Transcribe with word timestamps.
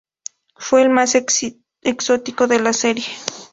Fue 0.55 0.81
el 0.81 0.89
más 0.89 1.13
exótico 1.83 2.47
de 2.47 2.59
la 2.59 2.73
serie. 2.73 3.05